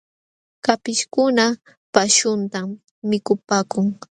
[0.65, 1.45] Kapishkuna
[1.93, 2.67] paśhuntam
[3.09, 3.85] mikupaakun.